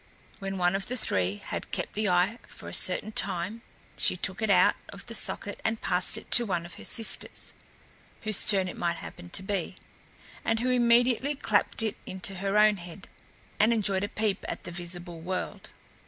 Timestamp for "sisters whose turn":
6.85-8.67